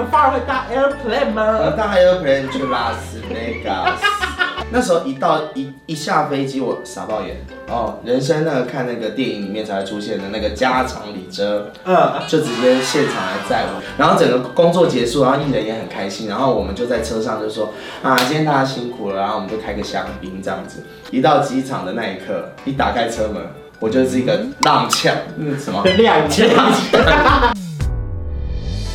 [0.00, 1.72] 们发儿会搭 airplane 吗？
[1.76, 4.06] 搭 airplane 去拉斯维加斯。
[4.72, 7.36] 那时候一到一一下飞机，我傻爆眼
[7.68, 7.98] 哦！
[8.04, 13.82] 人生那个看那个电影里面才会出现的那个家长里遮，嗯，就直接现场来载我。
[13.98, 20.84] 然后整个工作结束，然后艺人也很开心，然后我们就在车上就说啊，今天大家辛苦了，然后我们就开个香槟这样子。
[21.10, 23.42] 一到机场的那一刻，一打开车门，
[23.80, 27.50] 我就是一个踉跄，嗯，什么踉跄。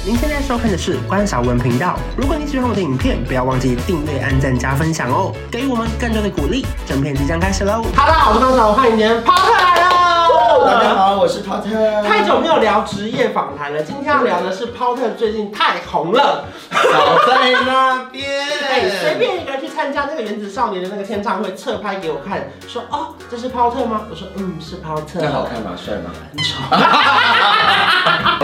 [0.06, 1.98] 您现在收看的是关韶文频道。
[2.16, 6.64] 如果你喜欢我的影片，不要忘记订阅、按赞、加分享哦，给予我们更多的鼓励。
[6.86, 7.82] 整片即将开始喽！
[7.96, 10.64] 哈喽，我是关韶文，欢迎您的 Porter 来喽！
[10.64, 12.04] 大家好，我是 Porter。
[12.04, 18.30] 太久没有聊职业访谈了，今天要聊的是 Porter 最近太红了，少在那边。
[18.70, 24.02] 哎，随便一个人去参加那个原子少年的那个签唱会，侧拍给我看，说哦，这是 Porter 吗？
[24.12, 25.20] 我说嗯，是 Porter。
[25.20, 25.72] 那好看吗？
[25.76, 26.12] 帅吗？
[26.30, 26.62] 很丑。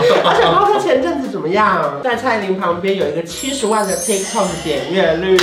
[0.24, 2.00] 而且 Porter 前阵子怎么样？
[2.02, 5.36] 在蔡依林旁边有一个七十万的 TikTok 点阅率，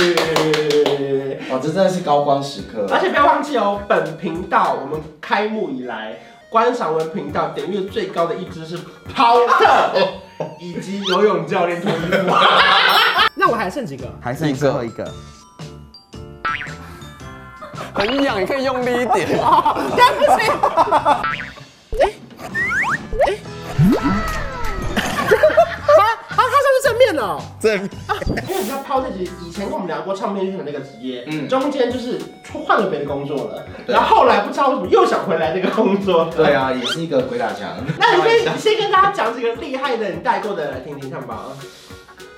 [1.50, 2.86] 哇，这真的是高光时刻。
[2.92, 6.16] 而且不要忘记哦，本频道我们开幕以来，
[6.48, 8.78] 观赏文频道点阅最高的一支是
[9.14, 9.90] Porter，
[10.58, 12.34] 以及游泳教练脱衣服。
[13.34, 14.04] 那我还剩几个？
[14.20, 15.04] 还剩最后一个。
[17.92, 19.26] 很痒，你可以用力一点。
[19.96, 20.50] 对不起。
[27.60, 32.18] 对，因为你知道 Porter 其实以前跟我们聊过唱片圈的那个职业，嗯，中间就是
[32.66, 36.30] 换了别的工作了，然后后来不知道为什么又想回来这个工作。
[36.34, 37.68] 对啊，也是一个鬼打墙。
[37.98, 41.44] 那你可以先跟大家讲几个厉害的你带过的来听听看吧。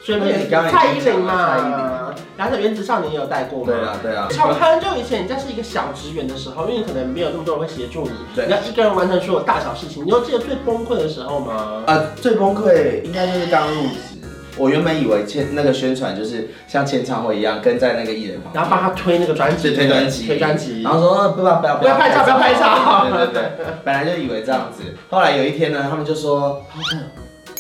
[0.05, 0.21] 所以
[0.51, 3.67] 蔡依林嘛，然后原子少年也有带过嘛。
[3.67, 4.27] 对啊，对啊。
[4.29, 10.05] 从很久以前，你在是一个小职员的时候，因为你可能没有那么多人会协助你，你要一个人完成所有大小事情。
[10.05, 11.85] 你有记得最崩溃的时候吗？
[11.87, 14.12] 呃，最崩溃应该就是刚入职。
[14.57, 23.07] 我原本以为签那个宣传就是像签唱会一样，跟在那个艺人旁边，然后帮他推那个专辑，推专辑，推专辑，然后说不要不要不要拍照，不要拍照。
[23.11, 26.63] 对对对，本来就以为这样子，后来有一天呢，他们就说，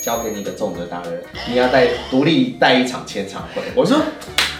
[0.02, 3.62] 交给你一个重责大任，你要带独立带一场签唱会。
[3.74, 3.98] 我说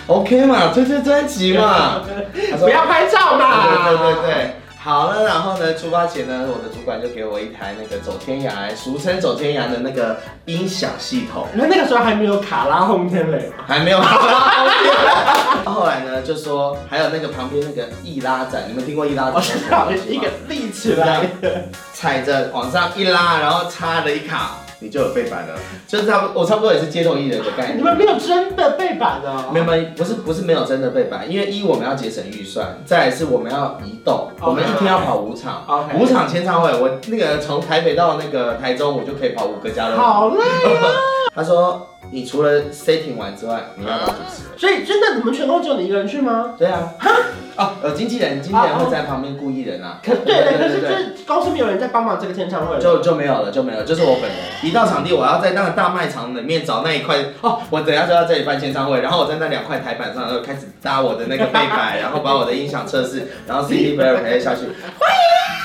[0.07, 2.01] OK 嘛，推推专辑嘛，
[2.59, 3.89] 不要拍照嘛。
[3.89, 4.51] 对对对对。
[4.85, 11.47] 好了，然后呢，出发前呢，我的主管就给我一台那个走天涯，俗称走天涯的那个音响系统。
[11.55, 15.63] 那那个时候还没有卡拉轰天雷，还没有卡拉轰天雷。
[15.71, 19.35] 后来呢，就说还有那个旁边那个易拉展，你们听过易拉展？
[19.35, 21.29] 我知道，一个立起来，
[21.95, 24.57] 踩着往上一拉，然后插了一卡。
[24.83, 25.55] 你就有背板了，
[25.87, 27.79] 就是差不，我差不多也是街头艺人的概念。
[27.79, 29.51] 你们没有真的背板哦？
[29.53, 34.49] 没有没有，不是不是没有真的背板，因为一我们要节省预算，再来是我们要移动，Okay.
[34.49, 35.99] 我们一天要跑五场，Okay.
[35.99, 40.01] 五场签唱会，我那个从台北到那个台中，我就可以跑五个家乐福。
[40.03, 40.91] 好累啊！
[41.35, 41.89] 他说。
[42.13, 44.59] 你除了 setting 完之外，你要当主持人。
[44.59, 46.55] 所以真的，你们全公只有你一个人去吗？
[46.59, 46.93] 对啊。
[46.99, 47.11] 哈？
[47.57, 49.99] 哦，有经纪人，经纪人会在旁边雇艺人啊。
[50.05, 54.39] 可对对，可是就是公司没有人在帮忙这个签唱会，就就没有了，就没有，就是我本人。
[54.63, 64.67] 一到场地，我要在那个大卖场里面找那一块哦，我等下就要这里办签唱会，然后我在那两块台板上，然后开始搭我的那个背板，然后把我的音响测试，然后 CD player 排下去。
[65.01, 65.11] 欢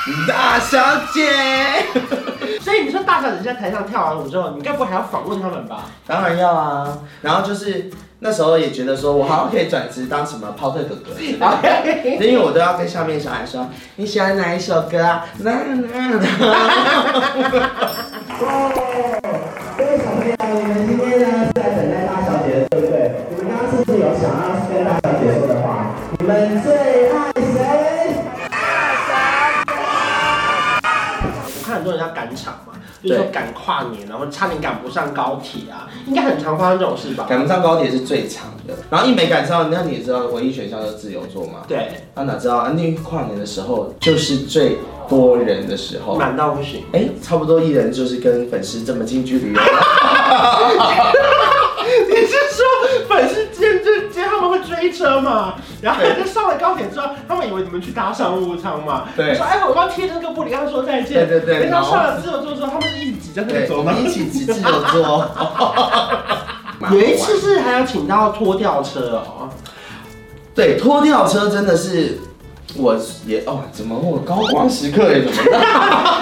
[0.07, 0.79] 迎大小
[1.13, 2.36] 姐。
[2.87, 5.83] 你说大小姐在台上跳完舞之后，你该不会还要访问他们吧？
[6.07, 6.97] 当然要啊。
[7.21, 7.89] 然后就是
[8.19, 13.67] 那时候也觉得说，我好像可以转职当什么 Porter 哥哥，因为我都要跟下面小孩说，
[13.97, 15.25] 你喜欢哪一首歌啊？
[15.39, 15.51] 那
[15.91, 16.19] 那
[33.07, 37.25] 场嘛，就是说赶跨年，然后差点赶不上高铁啊，应该很常发生这种事吧？
[37.29, 41.59] 赶不上高铁是最长的，然后一没赶上，那你也知道唯一选项就是自由座嘛。
[41.67, 42.71] 对，那哪知道啊？
[42.75, 46.83] 那跨年的时候就是最多人的时候，满到不行。
[46.93, 49.53] 哎，差不多一人就是跟粉丝这么近距离。
[52.09, 52.65] 你是说
[53.07, 55.55] 粉丝间就接他们会追车嘛？
[55.81, 59.05] 然后就上了高铁之后，他们以为你们去搭商务舱嘛？
[59.15, 59.35] 对。
[59.35, 61.27] 说哎，我刚贴着那个布，你跟他说再见。
[61.27, 61.69] 对对对。
[61.69, 63.93] 然后上了自由座之后，他们是一起挤在那里走吗？
[63.93, 65.29] 一起挤自由座。
[66.91, 69.49] 有一次是还要请到拖吊车哦。
[70.53, 72.17] 对，拖吊车真的是，
[72.77, 75.31] 我也哦，怎么我高光时刻也怎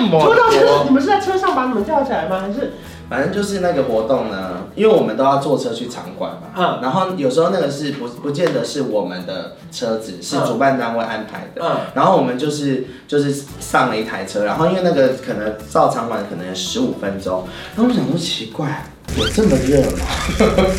[0.10, 0.20] 么？
[0.22, 2.40] 拖到车，你们是在车上把你们吊起来吗？
[2.42, 2.74] 还是？
[3.08, 17.44] 反正就是那个活动呢，因为我们都要坐车去场馆嘛，嗯，然后有时候那个是不不见得是我们的车子，是主办单位安排的，嗯，然后我们就是就是上了一台车，然后因为那个可能到场馆可能十五分钟，
[17.76, 18.86] 然后我想说奇怪，
[19.16, 20.00] 有这么热吗？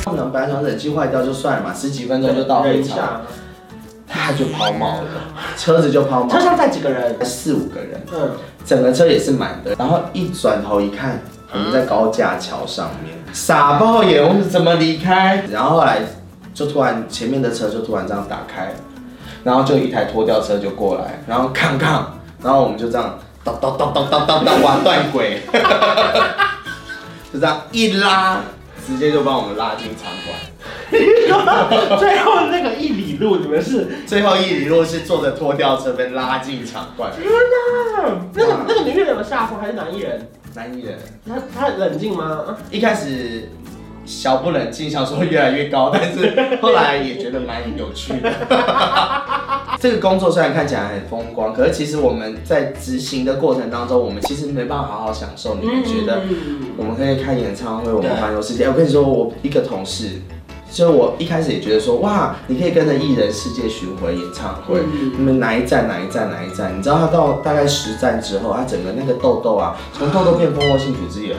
[0.04, 3.22] 不能本来想冷气坏掉就算了嘛，十几分钟就到会场，
[4.08, 5.08] 他就抛锚了，
[5.56, 6.30] 车子就抛锚。
[6.30, 7.16] 车上载几个人？
[7.24, 8.00] 四五个人。
[8.12, 8.30] 嗯，
[8.64, 9.74] 整个车也是满的。
[9.78, 11.20] 然后一转头一看，
[11.52, 15.44] 我们在高架桥上面，傻爆眼，我们怎么离开？
[15.50, 16.00] 然后后来
[16.54, 18.72] 就突然前面的车就突然这样打开，
[19.44, 25.42] 然后就一台拖吊车就过来，然后扛扛，然后我们就这样叨叨叨叨叨叨叨，哇，断轨。
[27.32, 28.40] 就这样一拉，
[28.86, 30.38] 直接就帮我们拉进场馆。
[31.98, 37.10] 最后那个一里路，你们是最后一里路是坐着拖吊车被拉进场馆。
[37.12, 37.32] 天哪！
[38.32, 40.28] 那个那个女艺人有下风还是男艺人？
[40.54, 40.96] 男艺人。
[41.26, 42.56] 他他冷静吗？
[42.70, 43.48] 一开始。
[44.04, 48.32] 小不冷静，想说越来越高，但是后来也觉得蛮有趣的。
[49.78, 55.56] 这个工作虽然看起来很风光，可是其实我们在执行的过程当中，我们其实没办法好好享受。
[55.56, 56.22] 你们觉得
[56.76, 58.66] 我们可以开演唱会，我们环游世界。
[58.66, 60.22] 我跟你说，我一个同事，
[60.72, 64.80] 就我一开始也觉得说，哇，你可以跟着艺人世界巡回演唱会，
[65.16, 66.76] 你们哪一站哪一站哪一站？
[66.76, 71.36] 你知道他到大概十站之后，他整个那个痘痘啊，从痘痘变蜂窝性组织炎。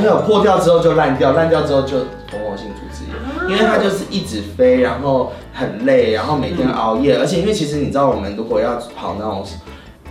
[0.00, 1.96] 没有破掉之后就烂掉，烂掉之后就
[2.30, 9.42] 蜂窝性组织炎，因为他就是一直飞，然后很累，然后每天熬夜，而且因为其实你知道，我们如果要跑那种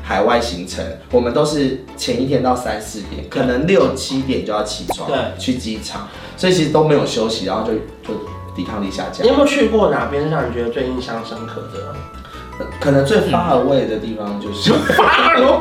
[0.02, 8.20] 海外行程，我们都是前一天到三四点，可能六七点就要起床，对，去机场，所以其实都没有休息，然后就就
[8.56, 9.24] 抵抗力下降。
[9.24, 11.96] 你有没有去过哪边让你觉得最印象深刻的？
[12.80, 15.60] 可能最发而味的地方就是 far away，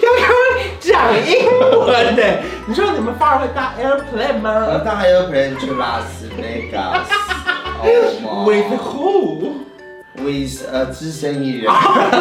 [0.00, 0.30] 刚刚
[0.78, 1.44] 讲英
[1.80, 4.80] 文的， 你说你们 far away 搭 airplane 吗？
[4.84, 7.25] 搭 airplane 去拉斯维加斯。
[8.46, 9.52] With who?
[10.18, 11.72] With 呃资深艺人。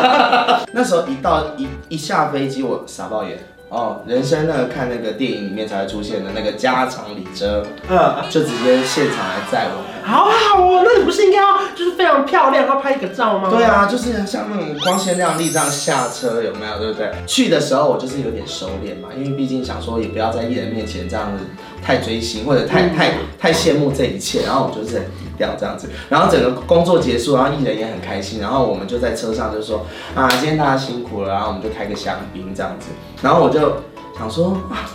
[0.74, 3.38] 那时候一到一一下飞机，我傻爆眼。
[3.68, 13.50] 哦，人生那个看那个电影里面才会出现的那个家长礼遮，嗯，就直接现场来载我们，好好哦，那你不是应该要就是非常漂亮，要拍一个照吗？
[13.50, 16.78] 对啊，就是像那种光鲜亮丽这样下车，有没有？
[16.78, 17.12] 对不对？
[17.26, 21.44] 去的时候我就是有点收敛嘛，因为毕竟想说也不要在艺人面前这样子
[21.84, 29.86] 太追星或者太太太羡慕这一切，然后我就是很低掉这样子，然后整个工作结束，然后艺人也很开心，然后我们就在车上就说
[30.16, 32.88] 啊，今天大家辛苦了，然后我们就开个香槟这样子，
[33.22, 33.74] 然后我就。
[34.18, 34.88] 想说啊，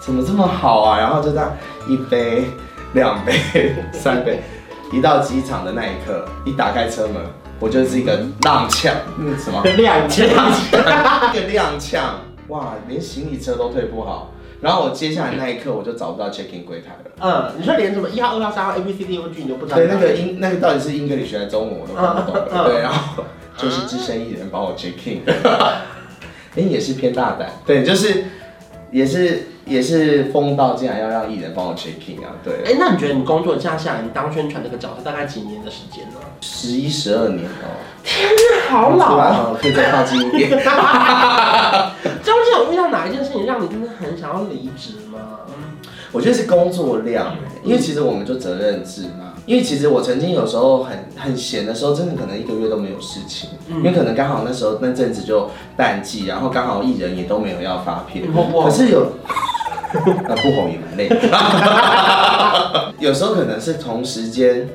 [0.00, 0.96] 怎么这么好啊？
[0.96, 1.50] 然后就这样
[1.88, 2.44] 一杯、
[2.92, 3.34] 两杯、
[3.92, 4.40] 三杯，
[4.92, 7.16] 一到机场的那一刻，一打开车门，
[7.58, 9.60] 我就是一个踉跄，嗯，什么？
[9.64, 10.24] 踉跄，
[11.32, 11.98] 一个踉跄，
[12.46, 14.30] 哇，连行李车都退不好。
[14.60, 17.10] 然后我接下来那一刻，我就找不到 check in 柜台了。
[17.20, 19.76] 嗯，你说连什么一号、二号、三号 A B C D E F G 你都不知道？
[19.76, 23.24] 对，那个英那个到底是英格里学还是中文我都看不懂对，然后
[23.56, 25.22] 就是资深艺人帮我 check in，
[26.56, 27.50] 哎，也是偏大胆。
[27.66, 28.24] 对，就是。
[28.92, 32.54] 也是也是疯到竟然要让艺人帮我 check in 啊，对。
[32.64, 36.16] 哎、欸，那你觉得你工作这样下来，你当宣传这个角色大概几年的时间呢？
[36.40, 37.70] 十一十二年哦。
[38.02, 39.50] 天哪，好老啊！
[39.60, 40.48] 可以再靠近一点。
[40.50, 40.60] 中
[42.44, 45.18] 间有遇到哪一件事情让你真的很想要离职吗？
[46.12, 47.34] 我觉得是工作量，
[47.64, 49.32] 因为其实我们就责任制嘛。
[49.46, 58.24] 因为其实我曾经有时候很很闲的时候，真的可能一个月都没有事情，因为可能刚好那时候那阵子就淡季，然后刚好艺人也都没有要发片。
[58.32, 59.12] 可是有，
[60.28, 61.16] 那 不红也蛮累的。
[63.00, 64.68] 有时候可能是同时间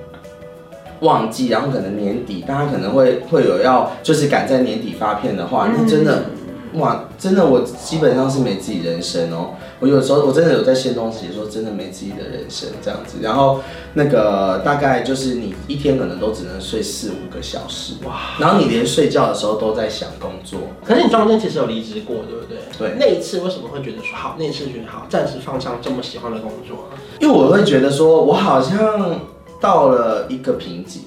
[1.06, 6.26] 旺季，然后可能年底，大家可能会会有要就是赶在年底发片的话，那真的。
[6.74, 9.52] 哇，真的，我基本上是没自己人生哦。
[9.80, 13.20] 我有时候我真的有在写东西说，真的没自己的人生这样子。
[13.22, 13.62] 然后
[13.94, 20.60] 那个大概就是你一天可能都只能睡四五个小时哇，然后你连睡觉的时候都在想工作。
[20.84, 22.58] 可是你中间其实有离职过，对不对？
[22.78, 22.98] 对。
[23.00, 24.36] 那一次为什么会觉得说好？
[24.38, 26.90] 那一次觉得好，暂时放下这么喜欢的工作？
[27.22, 29.22] 因为我会觉得说，我好像
[29.66, 31.02] 到了一个瓶颈。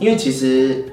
[0.00, 0.84] 因为其实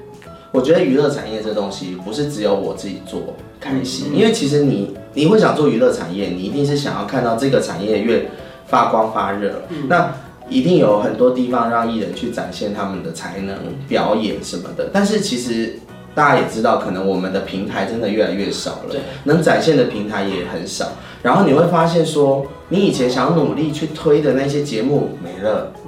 [0.52, 3.34] 我觉得娱乐产业这东西不是只有我自己做。
[3.60, 8.30] 开心，因为其实你你会想做娱乐产业，你一定是想要看到这个产业越
[8.66, 10.14] 发光发热，嗯、那
[10.48, 13.56] 一定有很多地方让艺人去展现他们的才能、
[13.88, 14.90] 表演什么的。
[14.92, 15.76] 但是其实
[16.14, 18.94] 大家也知道，可能我们的平台真的越来越少了，
[19.24, 20.92] 能展现的平台也很少。
[21.20, 25.72] 然后你会发现说，你以前想努力去推的那些节目没了，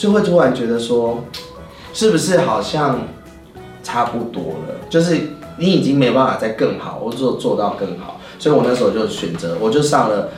[0.00, 1.22] 就会突然觉得说，
[1.92, 3.00] 是不是好像
[3.82, 4.74] 差不多了？
[4.88, 5.20] 就是。
[5.58, 10.30] 你已经没办法再更好，我做做到更好，所以我那时候就选择，我就上了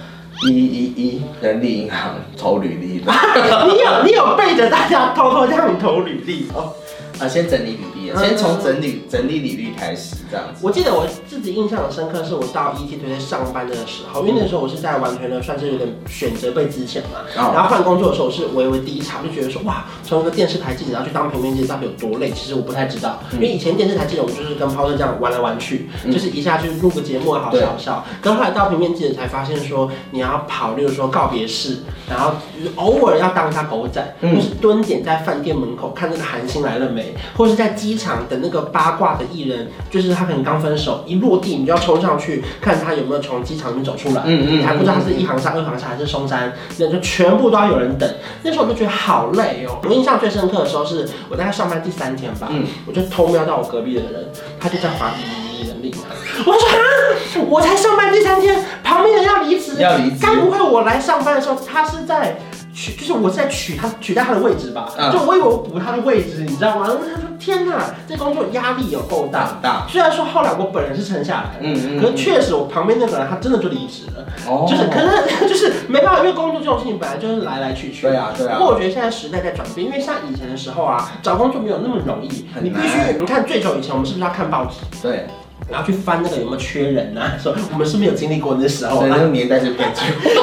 [0.49, 3.04] 一一一人力银行投履历。
[3.07, 6.73] 你有你有背着大家偷偷这样投履历哦？
[7.19, 10.61] 啊，先整理履历，先从整理整理履历开始这样子。
[10.62, 22.31] 我记得我自己印象很深刻，是我到 ET 团队上班的时候，因为那时候我是在完全的算是有点选择被之前嘛，然后换工作的时候是微微低潮，就觉得说哇，从一个电视台记者要去当平面记者到底有多累？
[22.31, 31.78] 其实我不太知道，因为以前电视台记者我们就是跟抛特这样玩来玩去，就是一下去录个节目好笑好笑，跟后来到平面记者才发现说你要跑，例如说告别式，
[32.09, 32.33] 然后
[32.76, 37.02] 偶尔要当一下狗仔，就是蹲点在饭店门口看那个韩星来了没，
[37.37, 48.09] 或是在机场等那个八卦的艺人，就是他可能刚分手，一落地你就要冲上去看他有没有从机场里面走出来，嗯嗯，你还不知道他是一航厦、二航厦还是松山，那就全部都要有人等。
[48.43, 49.79] 那时候我就觉得好累哦。
[49.85, 54.29] 我印象最深刻的时候是我大概上班第三天吧，嗯，我就偷瞄到我隔壁的人，
[54.61, 55.95] 他就在滑滴滴人力，
[56.39, 62.39] 我说啊，我才上班第三天，旁边人要离职，要离职，该不会我来上班的时候他是在？
[62.75, 66.87] 取就是我是在取他取代他的位置吧，就我以为我补他的位置，你知道吗？
[66.87, 69.59] 然后他说天哪，这工作压力有够大。
[69.62, 69.87] 大。
[69.88, 74.25] 虽然说后来我本人是撑下来，嗯嗯，可是确实我旁边那个人他真的就离职了。
[74.49, 74.67] 哦。
[74.69, 78.02] 就是可是 就是没办法，因为工作这种事情本来就是来来去去。
[78.02, 78.57] 对啊对啊。
[78.59, 84.79] 不过我觉得现在时代在转变，因为像以前的时候啊，找工作没有那么容易，你必须你看最久以前我们是不是要看报纸？
[85.02, 85.26] 对。
[85.71, 87.33] 然后去翻那个有没有缺人啊？
[87.42, 89.00] 说我们是不是有经历过那时候？
[89.00, 90.00] 对，那个年代是变久。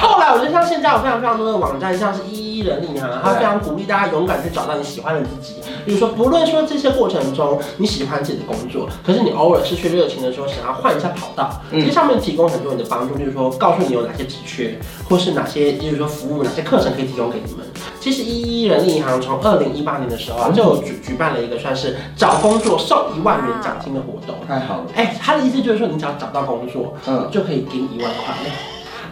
[0.00, 5.54] 后来我觉得像现在有非常非常多的网站，像是一一人力银行，它非常鼓励大家勇敢去找到你喜欢的自己。
[5.86, 17.66] 比如说，不论说这些过程中你喜欢自己的工作，可是你偶尔失去热情的时候，想要换一下跑道，其实上面提供很多人的帮助，就是说告诉你有哪些职缺，或是哪些，就是说服务哪些课程可以提供给你们。
[18.00, 24.34] 其实一一人力银行从二零一八年的时候啊，就有举举办了一个算是找工作送一万元奖金的活动。
[24.48, 28.34] 太好了，哎，他的意思就是说，你只要找到工作，嗯，就可以给你一万块，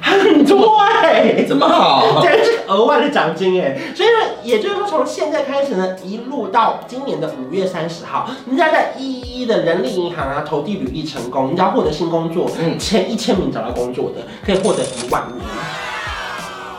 [0.00, 3.78] 很多哎，这么好，这是额外的奖金哎。
[3.95, 15.47] 所以呢，也就是说，从现在开始呢，一路到今年的五月三十号，你只要在一一的人力银行啊投递履历成功，你只要获得新工作，嗯，前一千名找到工作的，可以获得一万元。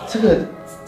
[0.08, 0.39] 这个。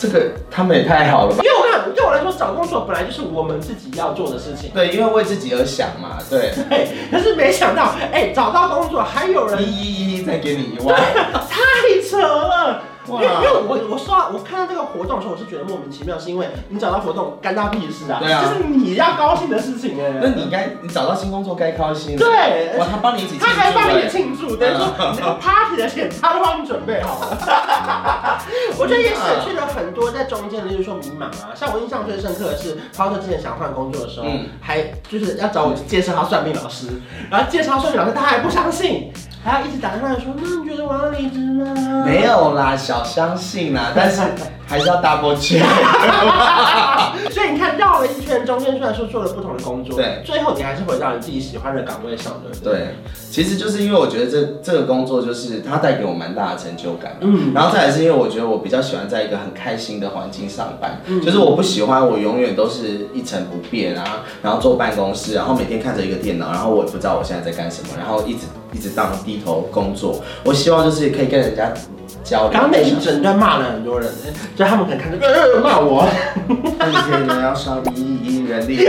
[0.01, 1.43] 这个他们也太好了吧！
[1.43, 4.71] 因为我看对我来说，找工作本来就是我们自己要做的事情。
[4.73, 6.17] 对，因为为自己而想嘛。
[6.27, 6.51] 对。
[6.67, 6.89] 对。
[7.11, 10.99] 可是没想到，哎，找到工作还有人一一一再给你一万，
[11.47, 12.81] 太扯了。
[13.15, 18.19] 因为因为我我说我看到这个活动的时候，我是觉得莫名其妙，是因为你找到活动干他屁事啊？
[18.21, 20.19] 对啊，这是你要高兴的事情哎。
[20.21, 22.15] 那你该你找到新工作该高兴。
[22.15, 28.41] 对，哇，他帮你一起庆祝，他还帮你庆祝，等于说你那个 party 的钱他都帮你准备好了。
[28.77, 31.51] 我觉得也省去了很多在中间的，就是说迷茫啊。
[31.55, 34.27] 像我印象最深刻的是，涛哥之前想换工作的时候，
[34.61, 36.87] 还就是要找我介绍他算命老师，
[37.29, 39.11] 然后介绍算命老师，他还不相信。
[39.43, 42.03] 还要一直打电话说，那你觉得我要离职吗？
[42.05, 44.21] 没有啦，小相信啦， 但是
[44.65, 45.61] 还是要 double check。
[47.31, 52.73] 所以你看绕了一圈，中间虽然说做了不同的工作，对，最后你还是回到你自己喜欢的岗位上对。
[52.73, 52.95] 对，
[53.29, 57.15] 其实就是因为我觉得这这个工作就是它带给我蛮大的成就感。
[57.21, 70.21] 嗯，然后再来是因为我觉得我比较喜欢在一个很开心的环境上班，嗯、就是我不喜欢我永远都是一成不变啊，然后坐办公室，然后每天看着一个电脑，然后我也不知道我现在在干什么，然后一直一直当低头工作。
[70.43, 71.71] 我希望就是可以跟人家
[72.23, 72.51] 交流。
[72.51, 74.09] 刚刚那一整段骂了很多人，
[74.55, 76.07] 就他们可能看着呃骂我。
[76.77, 78.77] 那你可以呢要上一一人力。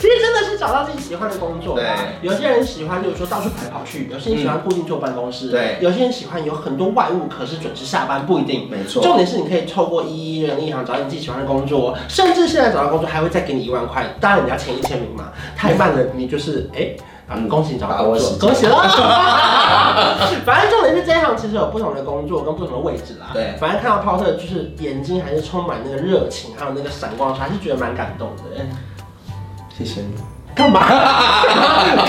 [0.00, 1.76] 其实真的是找到自己喜欢的工作。
[1.76, 1.86] 对。
[2.22, 5.50] 有些人喜欢就是说到处跑来跑去，有些人喜欢固定坐办公室。
[5.50, 5.76] 对。
[5.80, 8.68] 有些人喜欢有很多外务，可是准时下班不一定。
[8.70, 9.02] 没错。
[9.02, 14.04] 重点是你可以透过一一人力银行找到你自己喜欢的工作，甚至现在找到工作还会再给你一万块。
[14.18, 16.90] 当然你要前一千名嘛，太慢了你就是哎。
[17.30, 18.76] 嗯，恭喜你找到工作，恭喜了。
[20.44, 23.30] 反正重点是这一行其实有不同的工作跟不同的位置啦。
[23.32, 28.42] 对，反正看到泡特就是眼睛还是充满那个热情，还有那个闪光，还是觉得蛮感动的。
[29.76, 30.14] 谢谢你。
[30.54, 30.80] 干嘛？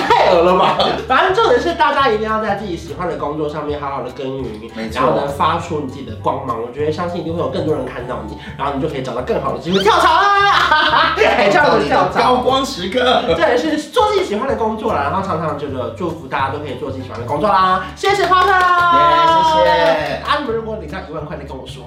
[0.08, 0.78] 太恶了吧！
[1.08, 6.62] 反正重点是大家一定要在自己喜欢的工作上面好好的耕耘，然后呢发出你自己的光芒。
[6.62, 11.16] 我觉得相信一定会有更多人看到你，然后你就可以找到更好的机会跳槽啦！
[11.52, 13.24] 跳槽跳槽，高 光时刻。
[13.36, 17.86] 这也是做自己喜欢的工作啦，然后常常就是祝福大家都可以做自己喜欢的工作啦。
[17.96, 20.22] 谢谢花特，谢谢。
[20.26, 21.84] 啊，你们如果领到一万块，你跟我说。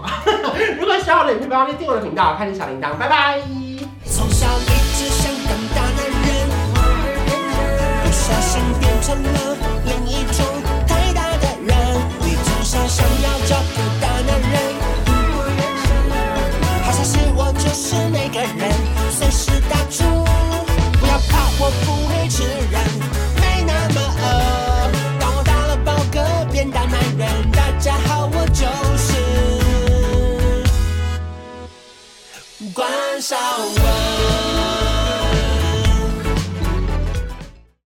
[0.79, 3.39] 如果喜欢我的影片，不要忘记订阅我的频道，开启小铃铛，拜拜。
[4.07, 4.47] 从小
[8.27, 10.04] 小心，变成了。